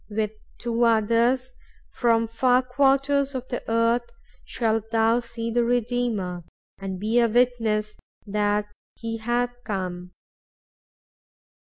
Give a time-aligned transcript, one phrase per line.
[0.09, 1.53] With two others,
[1.91, 4.39] from far quarters of the earth, thou
[4.81, 6.43] shalt see the Redeemer,
[6.79, 10.13] and be a witness that he hath come.